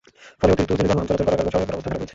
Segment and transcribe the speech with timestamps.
[0.39, 2.09] ফলে অতিরিক্ত ওজনের যানবাহন চলাচল করার কারণেও সড়কের অবস্থা খারাপ হয়েছে।